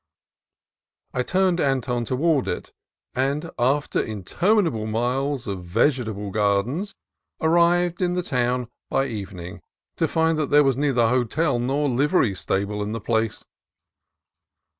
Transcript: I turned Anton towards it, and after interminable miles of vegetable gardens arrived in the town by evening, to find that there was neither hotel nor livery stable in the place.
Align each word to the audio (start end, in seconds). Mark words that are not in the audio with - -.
I 1.13 1.21
turned 1.21 1.59
Anton 1.59 2.05
towards 2.05 2.47
it, 2.47 2.71
and 3.13 3.51
after 3.59 4.01
interminable 4.01 4.87
miles 4.87 5.45
of 5.45 5.63
vegetable 5.63 6.31
gardens 6.31 6.95
arrived 7.39 8.01
in 8.01 8.13
the 8.13 8.23
town 8.23 8.67
by 8.89 9.05
evening, 9.05 9.61
to 9.97 10.07
find 10.07 10.39
that 10.39 10.49
there 10.49 10.63
was 10.63 10.75
neither 10.75 11.07
hotel 11.09 11.59
nor 11.59 11.87
livery 11.87 12.33
stable 12.33 12.81
in 12.81 12.93
the 12.93 12.99
place. 12.99 13.45